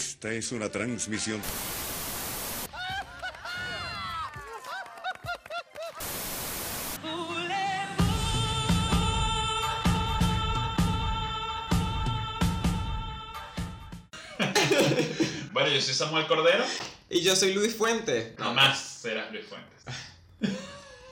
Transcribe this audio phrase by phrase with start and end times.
[0.00, 1.40] Esta es una transmisión.
[15.52, 16.64] Bueno, yo soy Samuel Cordero.
[17.10, 18.34] Y yo soy Luis Fuente.
[18.38, 19.84] No más serás Luis Fuentes.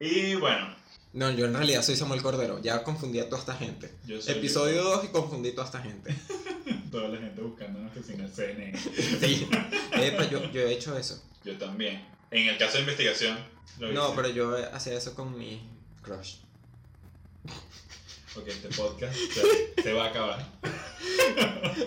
[0.00, 0.74] y bueno,
[1.12, 2.60] No, yo en realidad soy Samuel Cordero.
[2.60, 3.94] Ya confundí a toda esta gente.
[4.06, 6.16] Yo soy Episodio 2 y confundí a toda esta gente.
[6.90, 8.78] toda la gente buscándonos que sin el CNN.
[8.78, 9.48] Sí.
[9.92, 11.22] Epa, yo, yo he hecho eso.
[11.44, 12.04] Yo también.
[12.30, 13.38] En el caso de investigación.
[13.78, 14.16] lo No, hice.
[14.16, 15.62] pero yo hacía eso con mi
[16.02, 16.36] crush.
[18.36, 20.46] Ok, este podcast se, se va a acabar.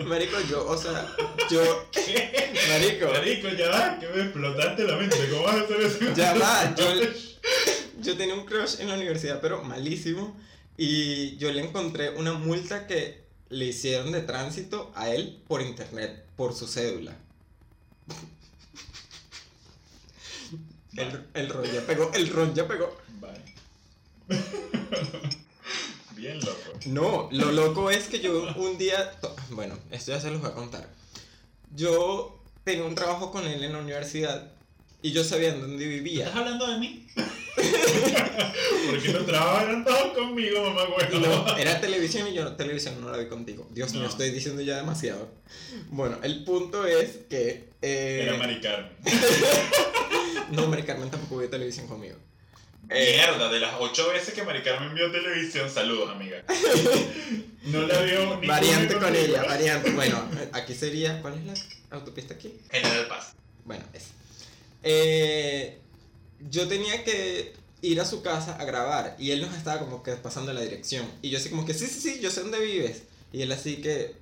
[0.06, 1.10] Marico, yo, o sea,
[1.50, 1.88] yo.
[2.68, 5.16] Marico, Marico, ya va, que me explotaste la mente.
[5.30, 5.98] ¿Cómo vas a hacer eso?
[6.14, 6.84] Ya va, yo-
[8.02, 10.36] yo tenía un crush en la universidad, pero malísimo.
[10.76, 16.24] Y yo le encontré una multa que le hicieron de tránsito a él por internet,
[16.36, 17.16] por su cédula.
[20.96, 22.96] El, el ron ya pegó, el ron ya pegó.
[23.20, 24.38] Bye.
[26.14, 26.78] Bien loco.
[26.86, 29.18] No, lo loco es que yo un día,
[29.50, 30.88] bueno, esto ya se los voy a contar.
[31.74, 34.52] Yo tenía un trabajo con él en la universidad
[35.02, 36.26] y yo sabía en dónde vivía.
[36.26, 37.06] ¿Estás hablando de mí?
[38.90, 41.26] Porque los trabajos eran todos conmigo, mamá Y huevo.
[41.46, 43.66] no, era televisión y yo televisión no la vi contigo.
[43.70, 44.08] Dios mío, No.
[44.08, 45.28] estoy diciendo ya demasiado.
[45.90, 47.68] Bueno, el punto es que...
[47.82, 48.92] eh, Era Mari Carmen.
[50.52, 52.16] no, Mari Carmen tampoco vio televisión conmigo.
[52.90, 56.44] Eh, Mierda, de las ocho veces que Mari Carmen vio televisión, saludos, amiga.
[57.64, 59.90] No la vio ni variante con ella, variante.
[59.92, 61.20] Bueno, aquí sería...
[61.22, 62.54] ¿Cuál es la autopista aquí?
[62.70, 63.32] General Paz.
[63.64, 64.08] Bueno, es.
[64.82, 65.78] Eh,
[66.50, 70.12] yo tenía que ir a su casa a grabar y él nos estaba como que
[70.12, 71.06] pasando la dirección.
[71.22, 73.02] Y yo así como que, sí, sí, sí, yo sé dónde vives.
[73.32, 74.14] Y él así que,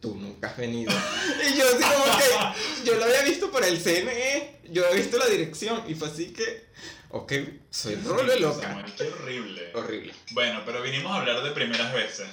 [0.00, 0.92] tú nunca has venido.
[1.52, 5.18] y yo así como que, yo lo había visto por el CNE, yo había visto
[5.18, 6.64] la dirección y fue así que,
[7.10, 7.32] ok,
[7.70, 8.62] soy rolo loca.
[8.68, 9.70] Samuel, Qué horrible.
[9.74, 10.14] Horrible.
[10.32, 12.26] Bueno, pero vinimos a hablar de primeras veces.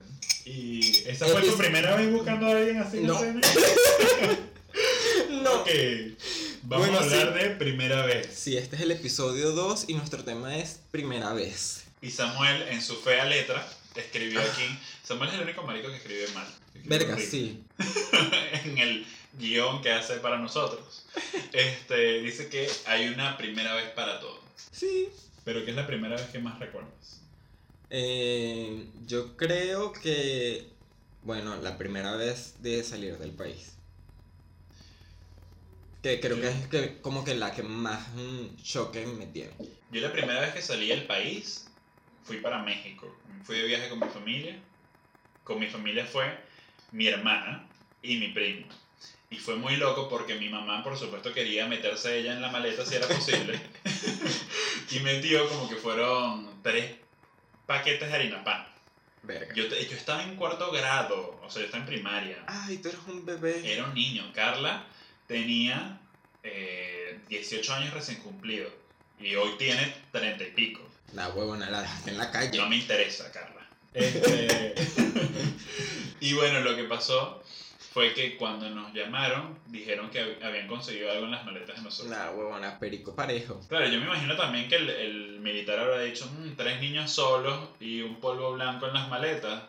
[0.46, 3.16] Y esa fue tu primera vez buscando a alguien así en No.
[3.16, 3.42] escena?
[5.30, 5.62] No.
[5.62, 5.70] Ok.
[6.64, 7.44] Vamos Bueno, a hablar sí.
[7.44, 8.28] de primera vez.
[8.34, 11.86] Sí, este es el episodio 2 y nuestro tema es primera vez.
[12.02, 13.66] Y Samuel, en su fea letra,
[13.96, 14.64] escribió aquí.
[15.04, 16.48] Samuel es el único marico que escribe mal.
[16.76, 17.64] Escribe Verga, sí.
[18.66, 19.06] en el
[19.40, 21.06] guion que hace para nosotros.
[21.54, 24.40] Este, dice que hay una primera vez para todo.
[24.72, 25.10] Sí,
[25.46, 27.22] Pero ¿qué es la primera vez que más recuerdas?
[27.90, 30.68] Eh, yo creo que,
[31.24, 33.74] bueno, la primera vez de salir del país.
[36.02, 39.52] Que creo que es que, como que la que más mm, choque me tiene.
[39.92, 41.70] Yo la primera vez que salí del país
[42.24, 43.14] fui para México.
[43.44, 44.58] Fui de viaje con mi familia.
[45.44, 46.26] Con mi familia fue
[46.92, 47.68] mi hermana
[48.02, 48.68] y mi primo.
[49.30, 52.86] Y fue muy loco porque mi mamá, por supuesto, quería meterse ella en la maleta
[52.86, 53.60] si era posible.
[54.92, 56.96] y metió como que fueron tres
[57.66, 58.66] paquetes de harina pan.
[59.24, 59.54] Verga.
[59.54, 62.44] Yo, te- yo estaba en cuarto grado, o sea, yo estaba en primaria.
[62.48, 63.62] Ay, tú eres un bebé.
[63.72, 64.32] Era un niño.
[64.34, 64.88] Carla
[65.30, 66.02] tenía
[66.44, 68.68] eh, 18 años recién cumplido.
[69.20, 70.82] Y hoy tiene 30 y pico.
[71.14, 72.58] La huevona la dejaste en la calle.
[72.58, 73.68] No me interesa, Carla.
[73.94, 74.74] Este,
[76.20, 77.44] y bueno, lo que pasó
[77.94, 81.82] fue que cuando nos llamaron, dijeron que hab- habían conseguido algo en las maletas de
[81.84, 82.12] nosotros.
[82.16, 83.60] La huevona perico parejo.
[83.68, 87.70] Claro, yo me imagino también que el, el militar habrá dicho, "Mm, tres niños solos
[87.80, 89.64] y un polvo blanco en las maletas.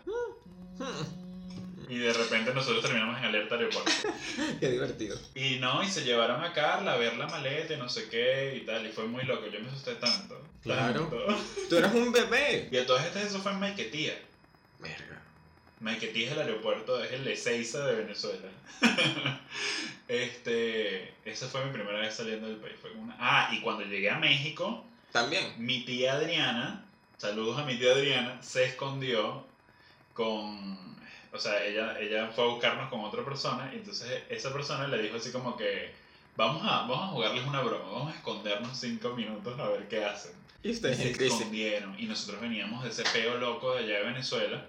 [1.90, 3.90] Y de repente nosotros terminamos en alerta aeropuerto.
[4.60, 5.18] Qué divertido.
[5.34, 8.60] Y no, y se llevaron a Carla a ver la maleta y no sé qué
[8.62, 8.86] y tal.
[8.86, 10.40] Y fue muy loco, yo me asusté tanto.
[10.62, 11.08] Claro.
[11.08, 11.36] tanto.
[11.68, 12.68] Tú eres un bebé.
[12.70, 14.14] Y a todas estas eso fue en Maiquetía.
[14.78, 15.20] Verga.
[15.80, 18.48] Maiquetía es el aeropuerto, es el Ezeiza de Venezuela.
[20.08, 22.76] este, esa fue mi primera vez saliendo del país.
[22.80, 23.16] Fue una...
[23.18, 25.54] Ah, y cuando llegué a México, También.
[25.58, 26.84] mi tía Adriana,
[27.18, 29.44] saludos a mi tía Adriana, se escondió
[30.12, 30.90] con...
[31.32, 35.00] O sea, ella, ella fue a buscarnos con otra persona y entonces esa persona le
[35.02, 35.92] dijo así como que
[36.36, 40.04] vamos a, vamos a jugarles una broma, vamos a escondernos cinco minutos a ver qué
[40.04, 40.32] hacen.
[40.62, 44.66] Y ustedes se escondieron y nosotros veníamos de ese peo loco de allá de Venezuela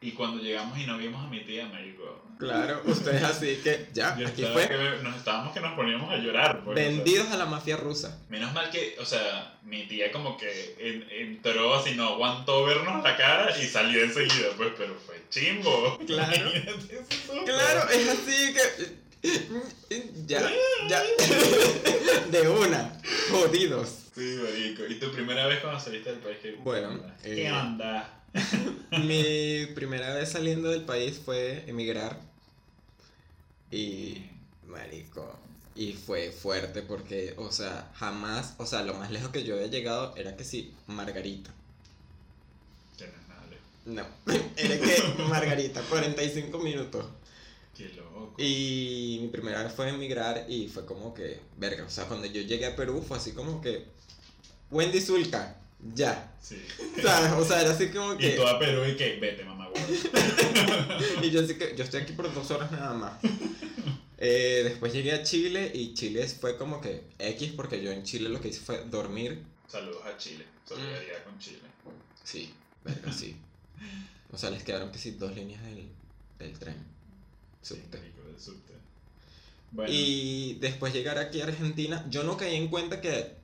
[0.00, 2.22] y cuando llegamos y no vimos a mi tía, me dijo...
[2.38, 4.68] Claro, ustedes así que ya, Yo aquí fue.
[4.68, 6.62] que nos estábamos que nos poníamos a llorar.
[6.64, 6.88] pues, o sea.
[6.90, 8.18] Vendidos a la mafia rusa.
[8.28, 13.02] Menos mal que, o sea, mi tía como que en- entró así, no aguantó vernos
[13.04, 15.98] la cara y salió enseguida, pues, pero fue chimbo.
[16.06, 16.50] Claro.
[17.44, 19.04] Claro, es así que.
[20.26, 20.50] Ya,
[20.88, 21.02] ya.
[22.30, 23.00] De una.
[23.30, 23.88] Jodidos.
[24.14, 24.86] Sí, marico.
[24.88, 26.38] ¿Y tu primera vez cuando saliste del país?
[26.40, 28.22] ¿Qué, Bueno, ¿Qué eh, onda?
[29.02, 32.18] Mi primera vez saliendo del país fue emigrar
[33.70, 34.22] Y,
[34.66, 35.38] marico,
[35.74, 39.66] y fue fuerte porque, o sea, jamás, o sea, lo más lejos que yo había
[39.66, 41.50] llegado era que sí, Margarita.
[43.86, 44.06] No,
[44.56, 47.06] era que Margarita, 45 minutos.
[47.76, 48.34] Qué loco.
[48.38, 52.40] Y mi primera vez fue emigrar y fue como que, verga, o sea, cuando yo
[52.42, 53.84] llegué a Perú fue así como que,
[54.70, 55.58] Wendy Zulka,
[55.94, 56.32] ya.
[56.40, 56.62] Sí.
[57.02, 57.32] ¿Sabes?
[57.32, 58.30] O sea, era así como Y que...
[58.30, 59.68] toda Perú y que vete, mamá.
[61.22, 63.12] Y yo así que, yo estoy aquí por dos horas nada más.
[64.18, 68.28] Eh, después llegué a Chile y Chile fue como que X porque yo en Chile
[68.28, 69.42] lo que hice fue dormir.
[69.68, 70.46] Saludos a Chile.
[70.64, 71.58] Solidaridad con Chile.
[72.22, 72.54] Sí,
[72.84, 73.36] verga, sí.
[74.32, 75.88] O sea, les quedaron que sí dos líneas del,
[76.38, 76.76] del tren.
[77.62, 77.98] Subte.
[77.98, 78.72] rico del subte.
[79.72, 83.34] Bueno, Y después llegar aquí a Argentina, yo no caí en cuenta que,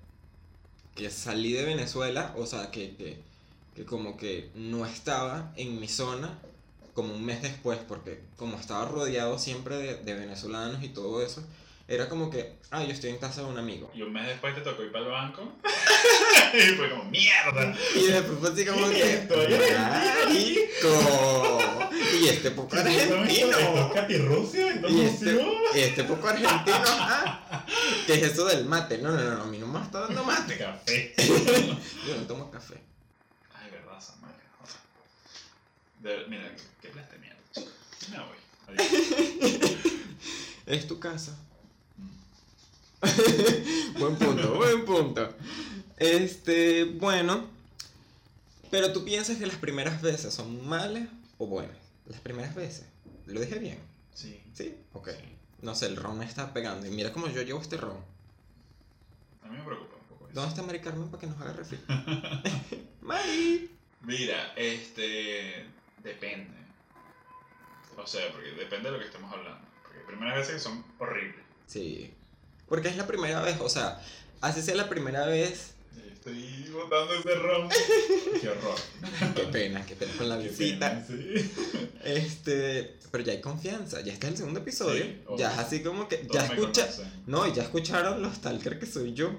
[0.95, 3.21] que salí de Venezuela, o sea, que, que,
[3.75, 6.39] que como que no estaba en mi zona
[6.95, 11.43] como un mes después, porque como estaba rodeado siempre de, de venezolanos y todo eso,
[11.91, 13.91] era como que, ah, yo estoy en casa de un amigo.
[13.93, 15.57] y un mes después te tocó ir para el banco.
[16.55, 17.77] y fue como, ¡mierda!
[17.97, 20.89] Y después fue así como que, Estoy ¡marico!
[22.21, 23.59] Y este poco argentino.
[23.59, 24.71] ¿Estos catirrucios?
[24.71, 25.45] ¿Estos Y este,
[25.75, 27.67] este poco argentino, ajá.
[28.07, 28.99] ¿Qué es eso del mate?
[28.99, 30.59] No, no, no, a mí no me está dando mate.
[30.59, 31.13] Café.
[32.07, 32.81] Yo no tomo café.
[33.53, 34.35] Ay, verdad, Samuel.
[35.99, 37.71] De- mira, qué, mierda, chico.
[38.13, 38.37] Me voy.
[38.79, 39.71] Adiós.
[40.67, 41.37] Es tu casa.
[43.99, 45.35] Buen punto, buen punto.
[45.97, 47.49] Este, bueno.
[48.71, 51.09] Pero tú piensas que las primeras veces son malas
[51.39, 51.77] o buenas.
[52.07, 52.87] Las primeras veces.
[53.27, 53.79] ¿Lo dije bien?
[54.15, 54.41] Sí.
[54.53, 54.77] ¿Sí?
[54.93, 55.11] Ok.
[55.11, 55.37] Sí.
[55.63, 56.87] No sé, el ron me está pegando.
[56.87, 57.99] Y mira cómo yo llevo este ron.
[59.43, 60.35] A mí me preocupa un poco eso.
[60.35, 61.81] ¿Dónde está Mari Carmen para que nos haga refil?
[63.01, 63.71] Mari.
[64.03, 65.67] Mira, este.
[66.03, 66.59] Depende.
[67.97, 69.67] O sea, porque depende de lo que estemos hablando.
[69.83, 71.45] Porque primeras veces son horribles.
[71.67, 72.15] Sí.
[72.71, 74.01] Porque es la primera vez, o sea,
[74.41, 75.73] así sea la primera vez.
[76.13, 77.69] Estoy botando ese ron.
[78.41, 78.77] Qué horror.
[79.35, 81.05] Qué pena, qué pena con la visita.
[81.05, 81.51] sí.
[82.05, 85.03] Este, pero ya hay confianza, ya está el segundo episodio.
[85.03, 86.89] Sí, ya es así como que, Todos ya escucha,
[87.27, 89.33] no, y ya escucharon los stalker que soy yo.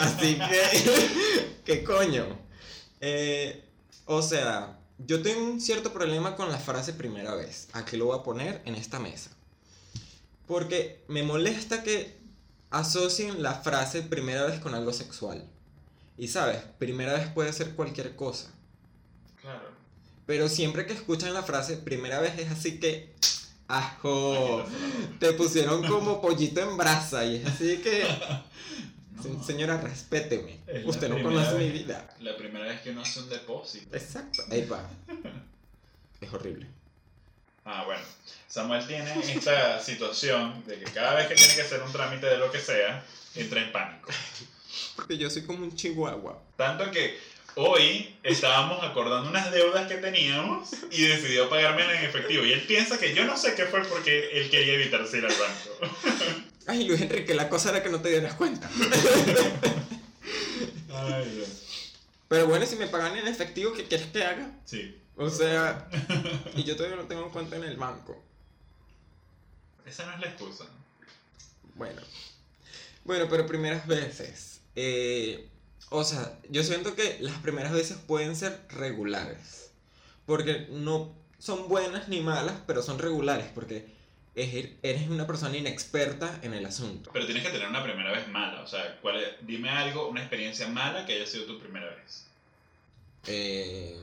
[0.00, 2.26] Así que, ¿qué coño?
[3.00, 3.62] Eh,
[4.06, 7.68] o sea, yo tengo un cierto problema con la frase primera vez.
[7.74, 9.30] Aquí lo voy a poner en esta mesa.
[10.48, 12.25] Porque me molesta que
[12.70, 15.44] asocien la frase primera vez con algo sexual.
[16.18, 18.50] Y sabes, primera vez puede ser cualquier cosa.
[19.40, 19.70] Claro.
[20.26, 23.14] Pero siempre que escuchan la frase primera vez es así que.
[23.68, 24.64] ¡Ajo!
[25.18, 28.04] Te pusieron como pollito en brasa y es así que.
[29.16, 29.42] No.
[29.42, 30.60] Señora, respéteme.
[30.66, 32.06] Es Usted no conoce mi vida.
[32.20, 33.96] La primera vez que uno hace un depósito.
[33.96, 34.42] Exacto.
[34.50, 34.88] Ahí va.
[36.20, 36.66] Es horrible.
[37.66, 38.00] Ah, bueno.
[38.48, 42.38] Samuel tiene esta situación de que cada vez que tiene que hacer un trámite de
[42.38, 43.04] lo que sea,
[43.34, 44.08] entra en pánico.
[44.94, 46.40] Porque yo soy como un chihuahua.
[46.56, 47.18] Tanto que
[47.56, 52.44] hoy estábamos acordando unas deudas que teníamos y decidió pagármela en efectivo.
[52.44, 55.34] Y él piensa que yo no sé qué fue porque él quería evitarse ir al
[55.34, 55.70] banco.
[56.68, 58.70] Ay, Luis Enrique, la cosa era que no te dieras cuenta.
[60.94, 61.65] Ay, Dios.
[62.28, 64.50] Pero bueno, si me pagan en efectivo, ¿qué quieres que haga?
[64.64, 65.00] Sí.
[65.16, 65.88] O sea,
[66.56, 68.22] y yo todavía no tengo cuenta en el banco.
[69.84, 70.64] Esa no es la excusa.
[71.74, 72.02] Bueno.
[73.04, 74.60] Bueno, pero primeras veces.
[74.74, 75.48] eh,
[75.90, 79.70] o sea, yo siento que las primeras veces pueden ser regulares.
[80.26, 83.46] Porque no son buenas ni malas, pero son regulares.
[83.54, 83.86] Porque
[84.36, 87.10] es- eres una persona inexperta en el asunto.
[87.12, 88.62] Pero tienes que tener una primera vez mala.
[88.62, 89.28] O sea, ¿cuál es?
[89.46, 92.26] dime algo, una experiencia mala que haya sido tu primera vez.
[93.26, 93.98] Eh,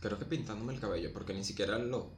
[0.00, 2.10] creo que pintándome el cabello, porque ni siquiera lo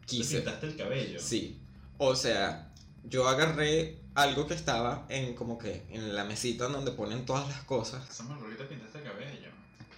[0.00, 0.36] ¿Te quise.
[0.36, 1.20] pintaste el cabello?
[1.20, 1.58] Sí.
[1.98, 2.72] O sea,
[3.04, 7.62] yo agarré algo que estaba en como que en la mesita donde ponen todas las
[7.64, 8.06] cosas.
[8.14, 9.50] Samuel, ¿por qué te pintaste el cabello?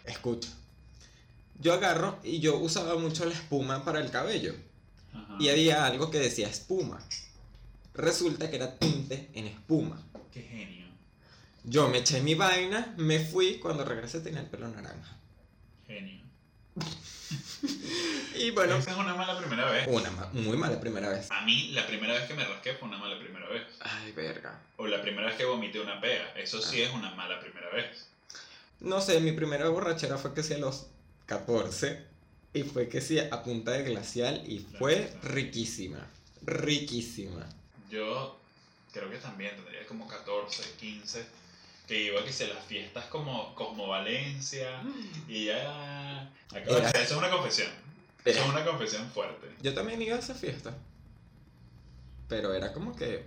[0.04, 0.48] Escucha.
[1.60, 4.54] Yo agarro y yo usaba mucho la espuma para el cabello.
[5.24, 5.36] Ajá.
[5.40, 6.98] Y había algo que decía espuma.
[7.94, 10.00] Resulta que era tinte en espuma.
[10.32, 10.86] Qué genio.
[11.64, 15.16] Yo me eché mi vaina, me fui, cuando regresé tenía el pelo naranja.
[15.86, 16.20] Genio.
[18.38, 19.86] Y bueno, Esa es una mala primera vez.
[19.88, 21.28] una ma- muy mala primera vez.
[21.30, 23.64] A mí, la primera vez que me rasqué fue una mala primera vez.
[23.80, 24.60] Ay, verga.
[24.76, 26.32] O la primera vez que vomité una pega.
[26.36, 28.06] Eso sí es una mala primera vez.
[28.78, 30.86] No sé, mi primera borrachera fue que sí a los
[31.26, 32.06] 14
[32.58, 36.06] y fue que sí a punta de glacial y fue riquísima.
[36.42, 37.46] Riquísima.
[37.90, 38.38] Yo
[38.92, 41.24] creo que también tendría como 14, 15.
[41.86, 44.82] Que iba que se las fiestas como Cosmo Valencia.
[45.26, 46.30] Y ya.
[46.50, 47.68] Acabo Era- Eso es una confesión.
[48.24, 49.46] Eso es una confesión fuerte.
[49.62, 50.76] Yo también iba a esa fiesta.
[52.28, 53.24] pero era como que.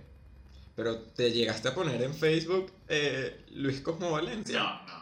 [0.76, 4.58] Pero te llegaste a poner en Facebook eh, Luis Cosmo Valencia.
[4.58, 5.01] No, no.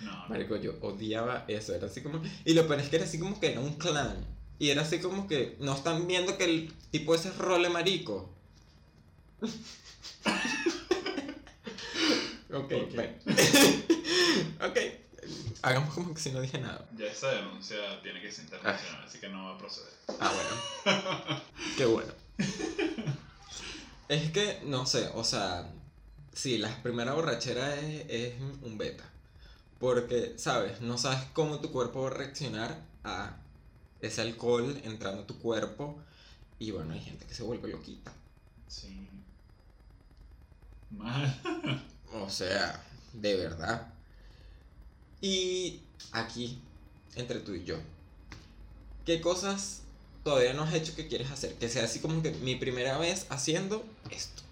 [0.00, 0.28] No, no.
[0.28, 2.22] Marico, yo odiaba eso, era así como...
[2.44, 4.24] Y lo peor es que era así como que era un clan.
[4.58, 8.34] Y era así como que no están viendo que el tipo ese es role marico.
[12.52, 12.72] ok, Ok.
[14.62, 14.78] ok,
[15.62, 16.86] hagamos como que si no dije nada.
[16.96, 19.92] Ya esa denuncia tiene que ser internacional, así que no va a proceder.
[20.20, 20.32] Ah,
[20.84, 21.40] bueno.
[21.76, 22.12] Qué bueno.
[24.08, 25.70] Es que, no sé, o sea,
[26.32, 29.04] sí, la primera borrachera es, es un beta.
[29.80, 30.82] Porque, ¿sabes?
[30.82, 33.38] No sabes cómo tu cuerpo va a reaccionar a
[34.00, 35.98] ese alcohol entrando a tu cuerpo.
[36.58, 38.12] Y bueno, hay gente que se vuelve loquita.
[38.68, 39.08] Sí.
[40.90, 41.40] Mal.
[42.12, 42.82] O sea,
[43.12, 43.94] de verdad.
[45.20, 46.58] Y aquí,
[47.14, 47.76] entre tú y yo,
[49.06, 49.82] ¿qué cosas
[50.24, 51.54] todavía no has hecho que quieres hacer?
[51.54, 54.42] Que sea así como que mi primera vez haciendo esto.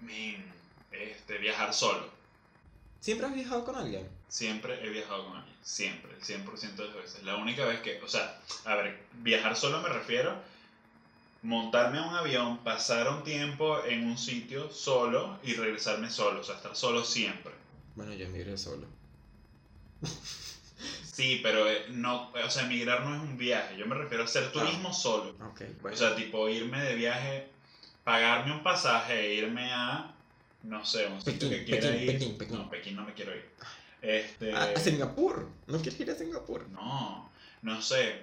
[0.00, 0.44] Men,
[0.90, 2.21] este, viajar solo.
[3.02, 4.08] ¿Siempre has viajado con alguien?
[4.28, 5.56] Siempre he viajado con alguien.
[5.60, 7.24] Siempre, el 100% de las veces.
[7.24, 10.32] La única vez que, o sea, a ver, viajar solo me refiero
[11.42, 16.44] montarme a un avión, pasar un tiempo en un sitio solo y regresarme solo, o
[16.44, 17.52] sea, estar solo siempre.
[17.96, 18.86] Bueno, yo emigré solo.
[21.12, 24.26] Sí, pero eh, no, o sea, emigrar no es un viaje, yo me refiero a
[24.26, 25.30] hacer turismo solo.
[25.50, 25.94] Ok, bueno.
[25.94, 27.48] O sea, tipo irme de viaje,
[28.04, 30.11] pagarme un pasaje e irme a,
[30.64, 32.06] no sé, un sitio Pekín, que quiera Pekín, ir.
[32.12, 32.58] Pekín, Pekín.
[32.58, 33.48] No, Pekín no me quiero ir.
[34.00, 35.48] Este, a, a Singapur.
[35.66, 36.68] ¿No quieres ir a Singapur?
[36.70, 37.30] no,
[37.62, 38.22] no sé.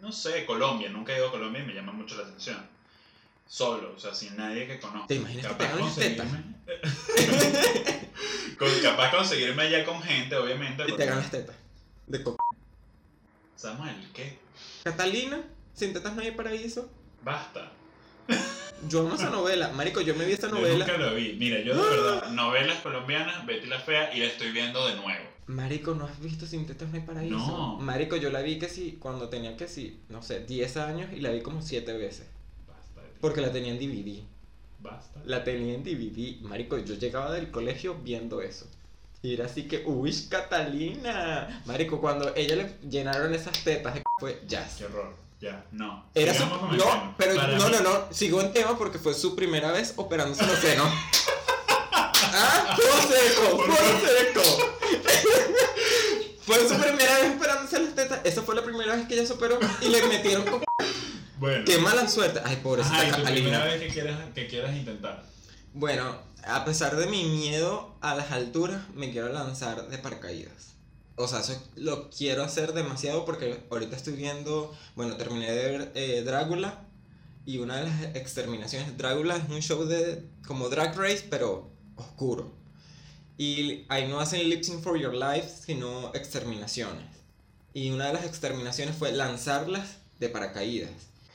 [0.00, 2.64] no sé, Colombia, nunca he ido a Colombia y me llama mucho la atención.
[3.46, 5.06] Solo, o sea, sin nadie que conozca.
[5.08, 6.26] ¿Te imaginas que te las tetas?
[6.26, 6.54] conseguirme-
[8.58, 10.82] con, capaz conseguirme allá con gente, obviamente.
[10.82, 11.56] Y porque- te hagan las tetas.
[12.06, 12.36] De co
[13.56, 14.38] Samuel, ¿qué?
[14.82, 15.42] Catalina,
[15.74, 16.90] sin tetas no hay paraíso.
[17.22, 17.72] Basta.
[18.88, 19.68] Yo amo esa novela.
[19.74, 20.86] Marico, yo me vi esa Yo novela.
[20.86, 21.34] nunca lo vi.
[21.38, 25.24] Mira, yo de verdad, novelas colombianas, Betty la Fea, y la estoy viendo de nuevo.
[25.46, 27.36] Marico, ¿no has visto Sin tetas no hay paraíso?
[27.36, 27.78] No.
[27.78, 31.20] Marico, yo la vi que sí, cuando tenía que sí, no sé, 10 años y
[31.20, 32.26] la vi como 7 veces.
[32.66, 33.18] Basta de ti.
[33.20, 34.22] Porque la tenía en DVD.
[34.80, 35.20] Basta.
[35.24, 36.40] La tenía en DVD.
[36.42, 38.66] Marico, yo llegaba del colegio viendo eso.
[39.22, 41.62] Y era así que, uy, Catalina.
[41.66, 44.76] Marico, cuando ella le llenaron esas tetas, fue jazz.
[44.78, 45.14] Qué horror.
[45.40, 46.06] Ya, no.
[46.14, 46.44] Era su...
[46.46, 47.14] No, tema.
[47.18, 48.08] pero no, no, no.
[48.12, 50.88] Sigo en tema porque fue su primera vez operándose los senos.
[51.92, 52.76] ¡Ah!
[52.76, 52.84] ¡Fue
[53.16, 53.64] seco!
[56.46, 58.20] ¡Fue su primera vez operándose las tetas.
[58.24, 60.64] Esa fue la primera vez que ella se operó y le metieron con...
[61.36, 61.64] Bueno.
[61.66, 62.40] ¡Qué mala suerte!
[62.44, 65.24] Ay, pobrecita Ajá, y tu primera vez que quieras, que quieras intentar.
[65.74, 70.76] Bueno, a pesar de mi miedo a las alturas, me quiero lanzar de paracaídas.
[71.16, 75.92] O sea, eso lo quiero hacer demasiado porque ahorita estoy viendo, bueno, terminé de ver
[75.94, 76.84] eh, Drácula
[77.46, 82.52] y una de las exterminaciones, Drácula es un show de como Drag Race, pero oscuro.
[83.36, 87.04] Y ahí no hacen lip sync for your life, sino exterminaciones.
[87.72, 90.90] Y una de las exterminaciones fue lanzarlas de paracaídas.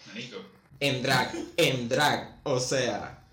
[0.08, 0.38] Manico.
[0.80, 3.24] En drag, en drag, o sea.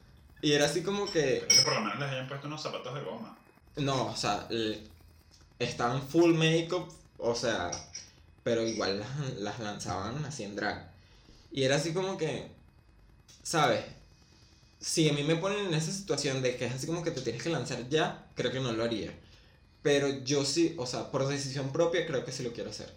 [0.43, 1.45] Y era así como que...
[1.47, 3.39] Pero que por lo menos les hayan puesto unos zapatos de goma.
[3.77, 4.49] No, o sea,
[5.59, 7.71] estaban full makeup, o sea,
[8.43, 10.91] pero igual las, las lanzaban así en drag.
[11.51, 12.49] Y era así como que,
[13.43, 13.85] ¿sabes?
[14.81, 17.23] Si a mí me ponen en esa situación de que es así como que te
[17.23, 19.13] tienes que lanzar ya, creo que no lo haría.
[19.83, 22.93] Pero yo sí, o sea, por decisión propia creo que sí lo quiero hacer.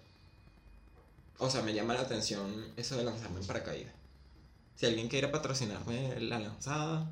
[1.37, 3.93] O sea, me llama la atención eso de lanzarme en paracaídas.
[4.75, 7.09] Si alguien quiere patrocinarme la lanzada,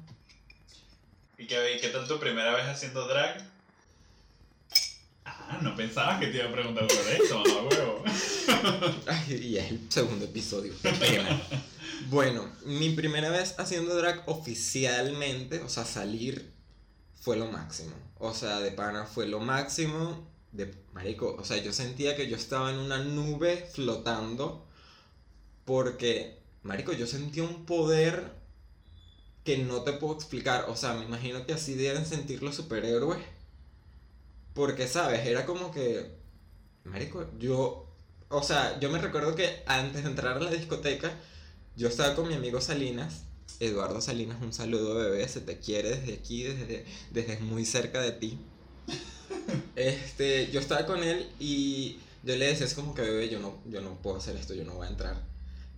[1.38, 3.57] ¿Y qué, qué tal tu primera vez haciendo drag?
[5.50, 8.04] Ah, no pensabas que te iba a preguntar por eso, mamá huevo.
[9.08, 10.74] Ay, y es el segundo episodio.
[12.10, 16.52] bueno, mi primera vez haciendo drag oficialmente, o sea, salir,
[17.22, 17.94] fue lo máximo.
[18.20, 20.28] O sea, de pana fue lo máximo.
[20.52, 24.66] De marico, o sea, yo sentía que yo estaba en una nube flotando.
[25.66, 28.32] Porque, marico, yo sentía un poder
[29.44, 30.66] que no te puedo explicar.
[30.70, 33.20] O sea, me imagino que así deben sentir los superhéroes.
[34.58, 35.24] Porque, ¿sabes?
[35.28, 36.10] Era como que.
[36.84, 37.86] Marico, yo.
[38.30, 41.12] O sea, yo me recuerdo que antes de entrar a la discoteca,
[41.76, 43.22] yo estaba con mi amigo Salinas.
[43.60, 48.12] Eduardo Salinas, un saludo bebé, se te quiere desde aquí, desde, desde muy cerca de
[48.14, 48.40] ti.
[49.76, 53.60] Este, yo estaba con él y yo le decía, es como que bebé, yo no,
[53.70, 55.24] yo no puedo hacer esto, yo no voy a entrar.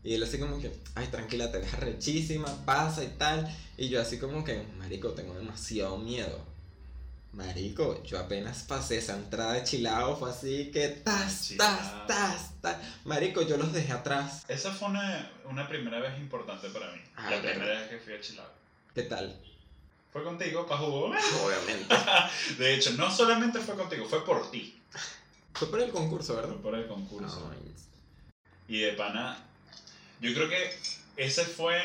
[0.06, 3.54] Y él así como que, ay, tranquila, te dejas rechísima, pasa y tal.
[3.78, 6.40] Y yo así como que, marico, tengo demasiado miedo.
[7.34, 12.78] Marico, yo apenas pasé esa entrada de chilao, fue así que tas, tas, tas, tas.
[13.06, 14.46] Marico, yo los dejé atrás.
[14.48, 17.02] Esa fue una, una primera vez importante para mí.
[17.16, 17.52] Ah, la verdad.
[17.52, 18.50] primera vez que fui a Chilao.
[18.96, 19.40] ¿Qué tal?
[20.12, 21.06] Fue contigo, pa' jugo.
[21.06, 21.96] Obviamente.
[22.58, 24.82] De hecho, no solamente fue contigo, fue por ti.
[25.54, 26.50] Fue por el concurso, ¿verdad?
[26.50, 27.52] Fue por el concurso.
[28.68, 29.38] Y de pana,
[30.20, 30.78] yo creo que
[31.16, 31.80] ese fue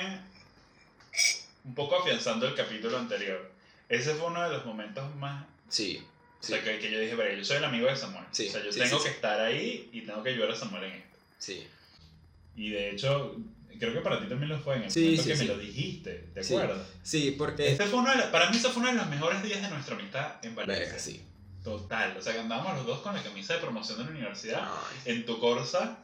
[1.65, 3.51] un poco afianzando el capítulo anterior.
[3.89, 5.45] Ese fue uno de los momentos más...
[5.69, 6.03] sí,
[6.41, 8.25] O sí, sea, que, que yo dije, pero yo soy el amigo de Samuel.
[8.33, 10.85] Sí, o sea, yo sí, tengo que estar ahí y tengo que ayudar a Samuel
[10.85, 11.17] en esto.
[11.39, 11.67] sí.
[12.57, 13.35] Y de hecho,
[13.81, 16.45] creo que para ti también lo fue en el momento que me lo dijiste, ¿te
[16.45, 16.55] Sí.
[16.55, 16.87] acuerdas?
[17.03, 17.73] Sí, porque...
[17.73, 19.97] Este fue uno de para mí ese fue uno de los mejores días de nuestra
[19.97, 20.85] amistad en Valencia.
[20.85, 21.21] Verga, sí.
[21.65, 22.15] Total.
[22.17, 25.13] O sea, que andábamos los dos con la camisa de promoción de la universidad, Ay,
[25.15, 25.99] en tu Corsa,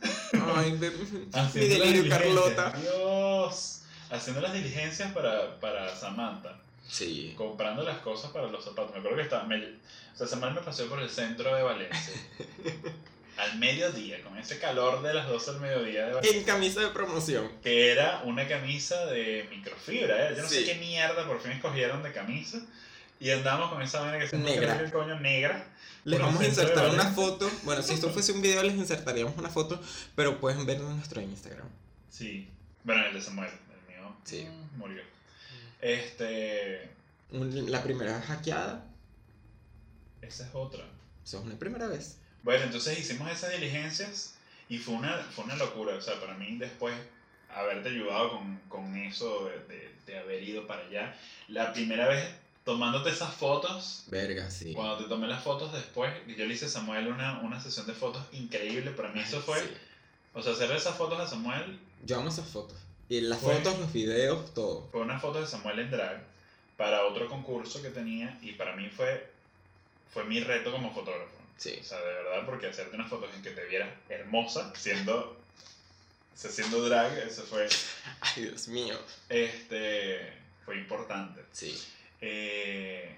[0.57, 0.87] ay, mi
[1.33, 2.09] haciendo las delirio.
[2.11, 2.73] Carlota.
[2.81, 3.83] Dios.
[4.11, 6.59] Haciendo las diligencias para, para Samantha.
[6.91, 7.35] Sí.
[7.37, 8.93] Comprando las cosas para los zapatos.
[8.93, 9.45] Me acuerdo que estaba...
[9.45, 9.59] me-
[10.15, 12.15] o sea, Samuel me paseó por el centro de Valencia.
[13.39, 16.39] al mediodía, con ese calor de las 12 al mediodía de Valencia.
[16.39, 17.49] En camisa de promoción.
[17.63, 20.35] que era una camisa de microfibra, ¿eh?
[20.37, 22.59] yo no sé qué mierda por fin escogieron de camisa.
[23.19, 24.81] Y andamos con esa vaina que se Negra.
[24.81, 25.67] el coño negra.
[26.05, 27.51] Les vamos a insertar una foto.
[27.65, 29.79] Bueno, si esto fuese un video, les insertaríamos una foto.
[30.17, 31.69] Pero pueden verlo en nuestro Instagram.
[32.09, 32.49] Sí.
[32.83, 34.47] Bueno, el de Samuel, el mío Sí.
[34.77, 35.03] murió.
[35.81, 36.89] Este.
[37.31, 38.85] La primera hackeada.
[40.23, 40.85] Esa es otra.
[41.25, 42.17] Eso es una primera vez.
[42.43, 44.35] Bueno, entonces hicimos esas diligencias
[44.69, 45.95] y fue una, fue una locura.
[45.95, 46.95] O sea, para mí después
[47.55, 51.17] haberte ayudado con, con eso de, de- haber ido para allá.
[51.49, 52.29] La primera vez
[52.65, 54.75] tomándote esas fotos Verga, sí.
[54.75, 57.93] Cuando te tomé las fotos después, yo le hice a Samuel una, una sesión de
[57.95, 58.91] fotos increíble.
[58.91, 59.69] Para mí eso fue, Sí.
[60.35, 62.77] o sea, hacerle esas fotos a Samuel Yo amo esas fotos.
[63.11, 64.89] Y las Fue- fotos, los videos, todo.
[64.91, 66.23] fue una foto de Samuel en drag
[66.79, 69.29] para otro concurso que tenía y para mí fue,
[70.15, 71.37] fue mi reto como fotógrafo.
[71.59, 71.77] Sí.
[71.79, 76.37] O sea, de verdad, porque hacerte unas fotos en que te vieras hermosa siendo, o
[76.37, 77.69] sea, siendo drag, eso fue,
[78.21, 78.99] Ay, Dios mío.
[79.29, 80.33] este,
[80.65, 81.43] fue importante.
[81.53, 81.79] Sí.
[82.23, 83.15] Eh,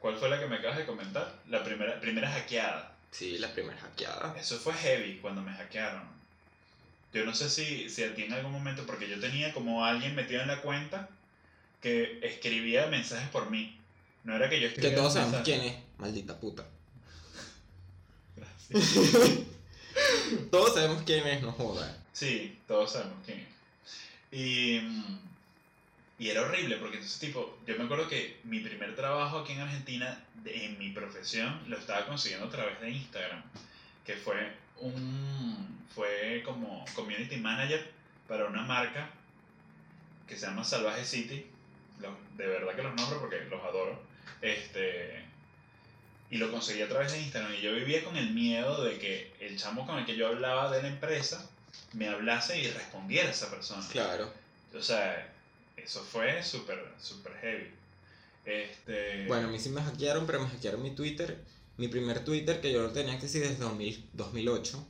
[0.00, 1.34] ¿Cuál fue la que me acabas de comentar?
[1.48, 2.94] La primera, primera hackeada.
[3.10, 4.34] Sí, la primera hackeada.
[4.38, 6.17] Eso fue heavy cuando me hackearon.
[7.12, 10.14] Yo no sé si, si a ti en algún momento, porque yo tenía como alguien
[10.14, 11.08] metido en la cuenta
[11.80, 13.78] que escribía mensajes por mí.
[14.24, 15.74] No era que yo Que escribía todos sabemos quién es.
[15.98, 16.66] Maldita puta.
[18.36, 19.40] Gracias.
[20.50, 21.96] Todos sabemos quién es, no joda.
[22.12, 23.46] Sí, todos sabemos quién es.
[24.30, 24.80] Y,
[26.18, 29.60] y era horrible porque entonces tipo, yo me acuerdo que mi primer trabajo aquí en
[29.60, 33.42] Argentina de- en mi profesión lo estaba consiguiendo a través de Instagram,
[34.08, 37.90] que fue un fue como community manager
[38.26, 39.10] para una marca
[40.26, 41.44] que se llama Salvaje City.
[42.00, 44.00] Los- de verdad que los nombro porque los adoro.
[44.40, 45.22] Este
[46.30, 49.30] y lo conseguí a través de Instagram y yo vivía con el miedo de que
[49.40, 51.46] el chamo con el que yo hablaba de la empresa
[51.92, 53.86] me hablase y respondiera a esa persona.
[53.92, 54.32] Claro.
[54.74, 55.30] O sea,
[55.76, 57.70] eso fue súper, súper heavy.
[58.46, 59.26] Este...
[59.26, 61.36] Bueno, a mí sí me hackearon, pero me hackearon mi Twitter.
[61.78, 64.86] Mi primer Twitter, que yo lo tenía que decir desde 2000 2008.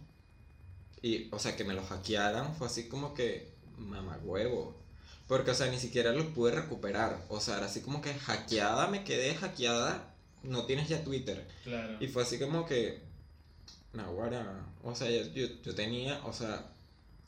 [1.02, 4.76] Y, o sea, que me lo hackearan fue así como que, mamagüevo.
[5.28, 7.24] Porque, o sea, ni siquiera lo pude recuperar.
[7.28, 11.46] O sea, era así como que hackeada, me quedé hackeada, no tienes ya Twitter.
[11.62, 11.98] Claro.
[12.00, 13.00] Y fue así como que,
[13.92, 14.66] naguará.
[14.82, 16.72] O sea, yo, yo, yo tenía, o sea,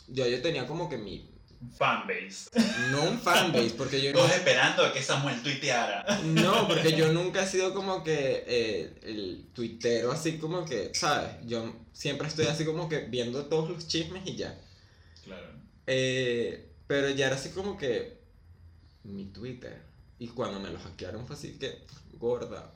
[0.08, 1.28] yo, yo tenía como que mi,
[1.76, 2.50] Fanbase.
[2.90, 6.20] no un fanbase, porque yo no, Todos esperando a que Samuel tuiteara.
[6.24, 11.30] no, porque yo nunca he sido como que eh, el tuitero así como que, ¿sabes?
[11.46, 14.58] Yo siempre estoy así como que viendo todos los chismes y ya.
[15.24, 15.48] Claro.
[15.86, 18.20] Eh, pero ya era así como que
[19.04, 19.82] mi Twitter.
[20.18, 22.72] Y cuando me lo hackearon fue así que, gorda,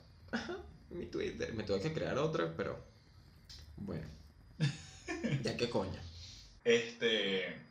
[0.89, 1.53] mi Twitter.
[1.53, 2.83] Me tuve que crear otro, pero
[3.77, 4.07] bueno.
[5.43, 5.99] Ya que coño.
[6.63, 7.64] Este.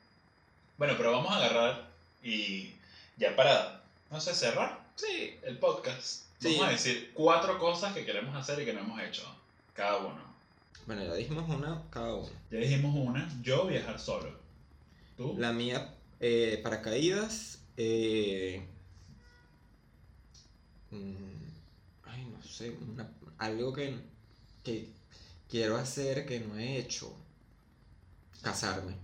[0.78, 1.88] Bueno, pero vamos a agarrar
[2.22, 2.72] y
[3.16, 5.36] ya para, no sé, cerrar Sí.
[5.42, 6.24] el podcast.
[6.40, 6.54] Sí.
[6.56, 9.22] Vamos a decir cuatro cosas que queremos hacer y que no hemos hecho.
[9.74, 10.22] Cada uno.
[10.86, 12.28] Bueno, ya dijimos una cada uno.
[12.50, 14.30] Ya dijimos una, yo viajar solo.
[15.16, 15.34] ¿Tú?
[15.38, 17.58] La mía, eh, paracaídas.
[17.76, 18.64] Eh,
[20.90, 21.44] mm,
[22.04, 22.70] ay, no sé.
[22.70, 23.96] una- algo que,
[24.62, 24.88] que
[25.48, 27.12] quiero hacer que no he hecho.
[28.42, 28.94] Casarme.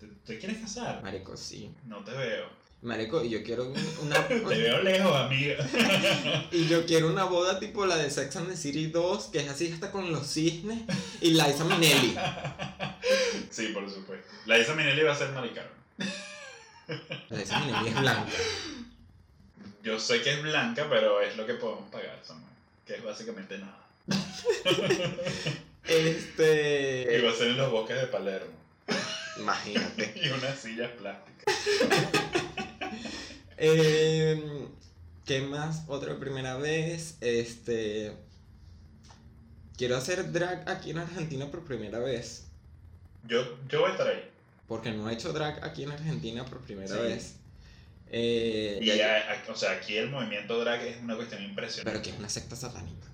[0.00, 1.02] ¿Te, te quieres casar?
[1.02, 1.70] Marico, sí.
[1.86, 2.46] No te veo.
[2.82, 4.26] Marico, y yo quiero un- una.
[4.28, 5.56] Te veo lejos, amiga.
[6.52, 9.48] y yo quiero una boda tipo la de Sex and the City 2, que es
[9.50, 10.78] así hasta con los cisnes.
[11.20, 12.16] Y Liza Minnelli.
[13.50, 14.26] sí, por supuesto.
[14.46, 16.10] La Isa Minelli va a ser Mari Carmen.
[17.28, 18.32] Liza Minnelli es blanca.
[19.82, 22.46] Yo sé que es blanca, pero es lo que podemos pagar, Samuel.
[22.86, 23.86] Que es básicamente nada.
[25.86, 27.22] Y Este.
[27.24, 28.59] va a ser en los bosques de Palermo.
[29.40, 30.14] Imagínate.
[30.22, 31.54] Y unas sillas plásticas.
[33.62, 34.68] Eh,
[35.26, 35.84] ¿Qué más?
[35.86, 37.16] Otra primera vez.
[37.20, 38.12] Este.
[39.76, 42.46] Quiero hacer drag aquí en Argentina por primera vez.
[43.26, 44.24] Yo, yo voy a estar ahí.
[44.66, 47.02] Porque no he hecho drag aquí en Argentina por primera Sí.
[47.02, 47.36] vez.
[48.12, 51.90] Eh, Y ya, o sea, aquí el movimiento drag es una cuestión impresionante.
[51.92, 53.06] pero que es una secta satánica.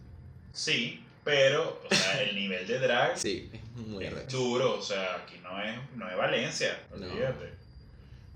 [0.53, 4.79] Sí, pero, o sea, el nivel de drag Sí, es muy es duro.
[4.79, 6.81] O sea, aquí no es, no es Valencia.
[6.95, 7.05] No.
[7.05, 7.53] Olvídate.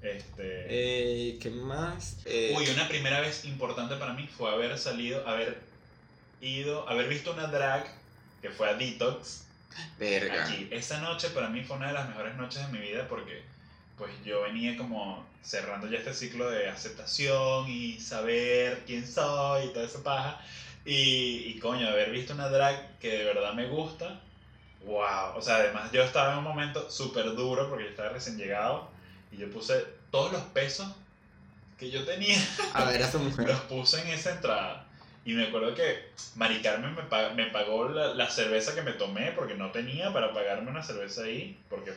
[0.03, 0.67] Este.
[0.69, 2.17] Eh, ¿Qué más?
[2.25, 5.57] Eh, Uy, una primera vez importante para mí fue haber salido, haber
[6.41, 7.87] ido, haber visto una drag
[8.43, 9.45] que fue a Detox
[9.97, 10.45] verga.
[10.45, 10.67] aquí.
[10.73, 13.43] Esa noche para mí fue una de las mejores noches de mi vida porque
[13.97, 19.69] pues yo venía como cerrando ya este ciclo de aceptación y saber quién soy y
[19.69, 20.41] toda esa paja.
[20.85, 24.21] Y, y coño, haber visto una drag que de verdad me gusta.
[24.85, 25.37] Wow.
[25.37, 28.89] O sea, además yo estaba en un momento súper duro porque yo estaba recién llegado
[29.31, 29.75] y yo puse
[30.11, 30.89] todos los pesos
[31.79, 32.37] que yo tenía
[32.75, 33.47] A ver, a esa mujer.
[33.49, 34.87] los puse en esa entrada.
[35.25, 38.93] Y me acuerdo que Mari Carmen me, pa- me pagó la, la cerveza que me
[38.93, 41.93] tomé porque no tenía para pagarme una cerveza ahí, porque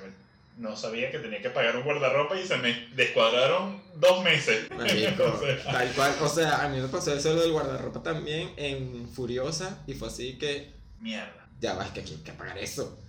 [0.57, 4.69] no sabía que tenía que pagar un guardarropa y se me descuadraron dos meses.
[4.71, 8.51] Marico, O sea, tal cual, o sea, a mí me pasó eso del guardarropa también
[8.57, 11.47] en Furiosa y fue así que mierda.
[11.59, 12.99] ya vas que aquí hay que pagar eso.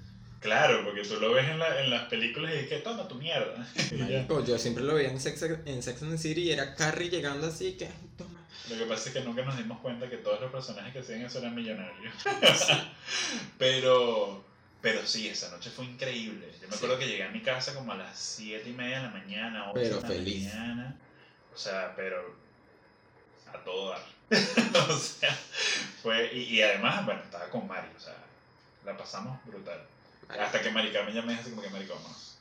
[0.40, 3.14] Claro, porque tú lo ves en, la- en las películas y es que toma tu
[3.14, 3.66] mierda.
[3.98, 7.08] Marico, yo siempre lo veía en Sex, en Sex and the City y era Carrie
[7.08, 8.40] llegando así que toma.
[8.70, 11.22] Lo que pasa es que nunca nos dimos cuenta que todos los personajes que hacían
[11.22, 12.14] eso eran millonarios.
[13.58, 14.44] pero,
[14.84, 16.46] pero sí, esa noche fue increíble.
[16.60, 16.76] Yo me Sí.
[16.76, 19.64] acuerdo que llegué a mi casa como a las 7 y media de la mañana,
[19.70, 20.44] 8 Pero de la feliz.
[20.54, 20.96] mañana.
[21.54, 22.36] O sea, pero
[23.52, 24.02] a todo dar.
[24.90, 25.36] o sea,
[26.02, 26.30] fue.
[26.34, 28.14] Y, y además, bueno, estaba con Mari, o sea,
[28.84, 29.80] la pasamos brutal.
[30.28, 32.36] Hasta que Mari Carmen ya me dijo así como que Mari, vámonos.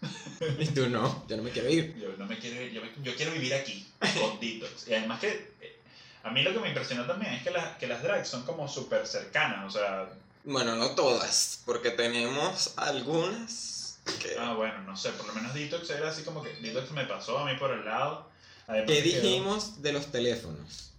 [0.60, 1.96] Y tú no, yo no me quiero ir.
[1.98, 3.88] Yo no me quiero ir, yo, me- yo quiero vivir aquí,
[4.20, 4.88] con Detox.
[4.90, 5.78] Y además que eh,
[6.24, 8.68] a mí lo que me impresionó también es que, las que las drags son como
[8.68, 10.10] súper cercanas, o sea,
[10.46, 14.36] Bueno, no todas, porque tenemos algunas que...
[14.38, 17.38] ah bueno, no sé, por lo menos Detox era así como que Detox me pasó
[17.40, 18.30] a mí por el lado.
[18.68, 20.92] Además ¿Qué quedó- dijimos de los teléfonos?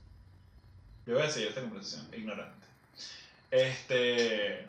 [1.07, 2.67] Yo voy a seguir esta conversación, ignorante.
[3.51, 4.67] Este,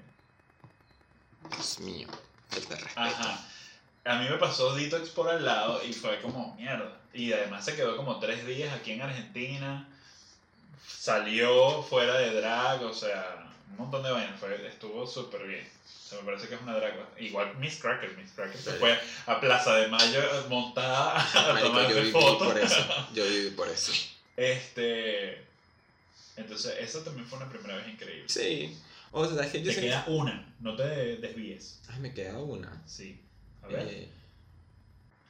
[1.49, 2.07] Dios mío,
[2.49, 2.99] falta respeto.
[2.99, 3.47] ajá.
[4.03, 6.97] A mí me pasó Detox por al lado y fue como mierda.
[7.13, 9.87] Y además se quedó como tres días aquí en Argentina.
[10.87, 14.39] Salió fuera de drag, o sea, un montón de vainas.
[14.39, 15.67] Fue, estuvo súper bien.
[15.85, 16.93] O sea, me parece que es una drag.
[17.19, 18.77] Igual Miss Cracker, Miss Cracker se Sí.
[18.79, 21.19] fue a Plaza de Mayo montada
[21.55, 22.47] a tomarse viví fotos.
[22.47, 22.75] por eso.
[23.13, 23.91] Yo viví por eso.
[24.37, 25.43] Este.
[26.37, 28.25] Entonces, eso también fue una primera vez increíble.
[28.27, 28.77] Sí.
[29.11, 30.83] O sea, es que yo Te queda una, no te
[31.17, 31.79] desvíes.
[31.87, 32.81] Ay, me queda una.
[32.85, 33.17] Sí.
[33.63, 33.87] A ver.
[33.87, 34.09] Eh,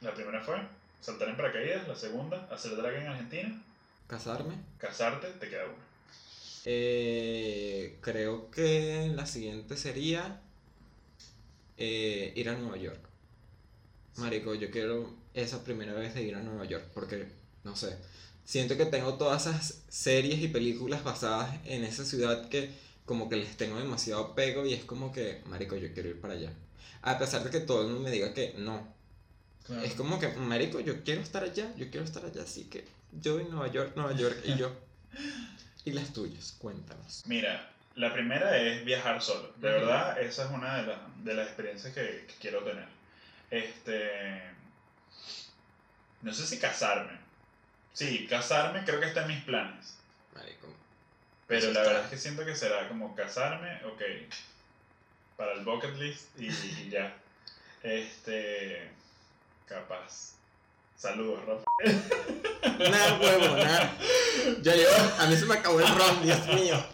[0.00, 0.56] La primera fue
[1.00, 3.62] saltar en paracaídas, la segunda, hacer drag en Argentina,
[4.08, 4.56] casarme.
[4.78, 5.85] casarte, te queda una.
[6.68, 10.40] Eh, creo que la siguiente sería
[11.76, 12.98] eh, ir a Nueva York.
[14.16, 17.28] Marico, yo quiero esa primera vez de ir a Nueva York porque,
[17.62, 17.96] no sé,
[18.44, 22.70] siento que tengo todas esas series y películas basadas en esa ciudad que
[23.04, 26.34] como que les tengo demasiado apego y es como que, Marico, yo quiero ir para
[26.34, 26.52] allá.
[27.02, 28.92] A pesar de que todo el mundo me diga que no.
[29.84, 33.38] Es como que, Marico, yo quiero estar allá, yo quiero estar allá, así que yo
[33.38, 34.72] en Nueva York, Nueva York y yo.
[35.86, 37.22] Y las tuyas, cuéntanos.
[37.26, 39.52] Mira, la primera es viajar solo.
[39.56, 42.86] De verdad, esa es una de, las- de las experiencias que, que quiero tener.
[43.50, 44.42] Este.
[46.22, 47.18] No sé si casarme.
[47.92, 49.96] Sí, casarme creo que está en mis planes.
[50.34, 50.66] Marico.
[51.46, 51.82] Pero la está.
[51.82, 54.02] verdad es que siento que será como casarme, ok,
[55.36, 57.14] para el bucket list y, y ya.
[57.82, 58.90] Este,
[59.66, 60.32] capaz.
[60.96, 61.64] Saludos, Rafa.
[62.90, 63.96] Nada, huevo, nada.
[64.62, 66.84] Ya yo, a mí se me acabó el ron, Dios mío.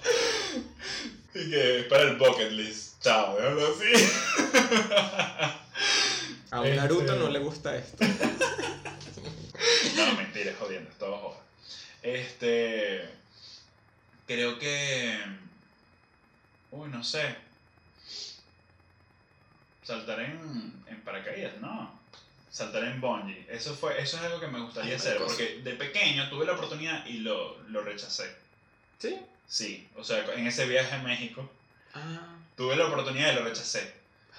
[1.35, 3.03] Y que para el bucket list.
[3.03, 3.93] Chao, déjalo así.
[6.51, 8.05] A un Este- Naruto no le gusta esto.
[9.97, 11.39] No, mentira, jodiendo, todo joda.
[12.03, 13.09] Este.
[14.27, 15.19] Creo que.
[16.71, 17.37] Uy, no sé.
[19.83, 21.99] Saltar en, en paracaídas, no.
[22.53, 23.47] Saltar en bungee.
[23.51, 25.15] Eso, fue, eso es algo que me gustaría Ay, hacer.
[25.15, 28.25] marico, Porque de pequeño tuve la oportunidad y lo, lo rechacé.
[28.99, 29.17] ¿Sí?
[29.49, 31.49] Sí, o sea, en ese viaje a México
[31.95, 32.37] Ah.
[32.57, 33.93] tuve la oportunidad y lo rechacé.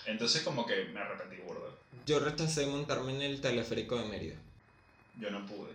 [0.05, 1.69] Entonces, como que me arrepentí burda.
[2.05, 4.35] Yo rechacé montarme en el teleférico de Mérida.
[5.19, 5.71] Yo no pude.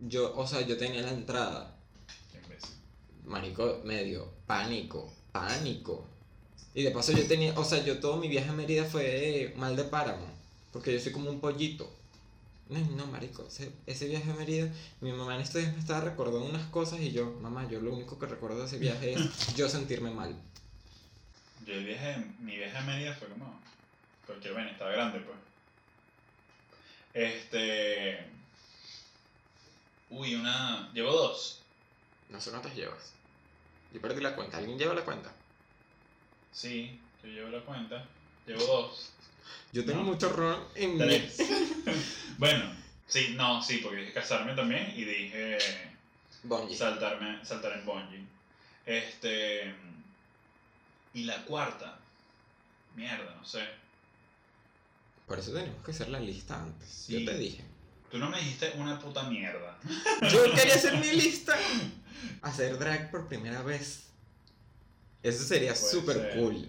[0.00, 1.74] Yo, o sea, yo tenía la entrada.
[3.24, 6.06] marico, me dio pánico, pánico.
[6.74, 9.74] Y de paso yo tenía, o sea, yo todo mi viaje a Mérida fue mal
[9.76, 10.26] de páramo,
[10.72, 11.92] porque yo soy como un pollito.
[12.68, 16.02] No, no, marico, ese, ese viaje a Mérida, mi mamá en estos días me estaba
[16.02, 19.54] recordando unas cosas y yo, mamá, yo lo único que recuerdo de ese viaje es
[19.56, 20.36] yo sentirme mal.
[21.66, 23.58] Yo el viaje, mi viaje a Mérida fue como
[24.26, 25.38] cualquier vaina, estaba grande pues.
[27.14, 28.18] Este...
[30.10, 30.90] Uy, una...
[30.92, 31.60] Llevo dos.
[32.28, 33.12] No sé cuántas llevas.
[33.92, 35.32] Yo perdí la cuenta, ¿alguien lleva la cuenta?
[36.52, 38.06] Sí, yo llevo la cuenta.
[38.46, 39.12] Llevo dos.
[39.72, 40.06] Yo tengo No.
[40.06, 40.98] mucho ron en.
[40.98, 41.36] Tres.
[42.38, 42.72] bueno,
[43.06, 45.58] sí, no, sí, porque dije casarme también y dije
[46.42, 46.76] Bungee.
[46.76, 48.24] saltarme, saltar en bungee.
[48.86, 49.74] Este...
[51.14, 51.98] Y la cuarta.
[52.94, 53.60] Mierda, no sé.
[55.26, 56.88] Por eso tenemos que hacer la lista antes.
[56.88, 57.24] Sí.
[57.24, 57.64] Yo te dije.
[58.10, 59.78] Tú no me dijiste una puta mierda.
[60.32, 61.54] Yo quería hacer mi lista.
[62.42, 64.04] Hacer drag por primera vez.
[65.22, 66.36] Eso sería súper ser.
[66.38, 66.68] cool.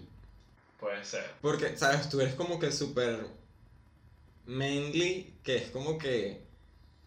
[0.80, 1.30] Puede ser.
[1.42, 2.08] Porque, ¿sabes?
[2.08, 3.26] Tú eres como que súper
[4.46, 6.42] manly, que es como que,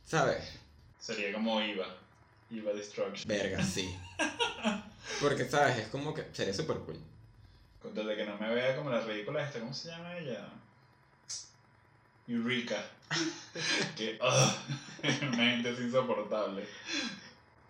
[0.05, 0.43] ¿sabes?
[0.99, 1.87] Sería como IVA.
[2.51, 3.27] IVA Destruction.
[3.27, 3.97] Verga, sí.
[5.19, 5.79] Porque, ¿sabes?
[5.79, 6.99] Es como que sería súper cool.
[7.81, 9.59] Con tal de que no me vea como la ridícula esta.
[9.59, 10.47] ¿Cómo se llama ella?
[12.27, 12.85] Eureka.
[13.97, 14.19] que
[15.27, 16.65] una gente es insoportable.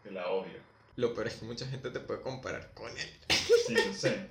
[0.04, 0.60] Que la odio.
[0.98, 3.20] Lo peor es que mucha gente te puede comparar con él.
[3.68, 4.28] Sí, lo sé.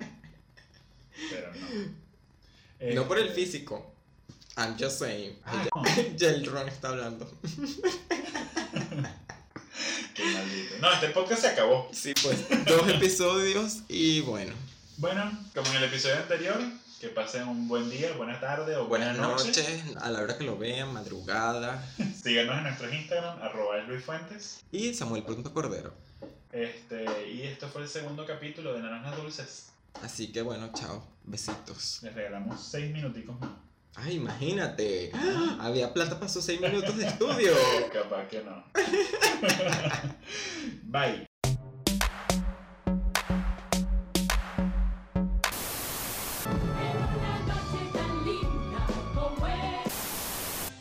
[1.29, 2.93] Pero no.
[2.95, 3.93] No por el Este, físico.
[4.55, 5.37] I'm just saying.
[5.45, 5.83] Ah, no.
[6.17, 7.31] Ya el Ron está hablando.
[10.13, 10.75] Qué maldito.
[10.79, 11.89] No, este podcast se acabó.
[11.91, 14.53] Sí, pues, dos episodios y bueno.
[14.97, 16.61] Bueno, como en el episodio anterior,
[17.01, 20.57] que pasen un buen día, buena tarde o Buenas noches, a la hora que lo
[20.57, 21.83] vean, madrugada.
[22.23, 24.61] Síganos en nuestros Instagram, arroba Luis Fuentes.
[24.71, 25.93] Y Samuel Cordero.
[26.51, 29.72] Este, y esto fue el segundo capítulo de Naranjas Dulces.
[30.01, 31.05] Así que bueno, chao.
[31.23, 31.99] Besitos.
[32.03, 33.51] Les regalamos seis minuticos más.
[33.95, 35.11] Ay, imagínate.
[35.59, 37.53] Había plata para esos seis minutos de estudio.
[37.93, 38.63] Capaz que no.
[40.83, 41.25] Bye.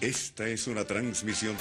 [0.00, 1.56] Esta es una transmisión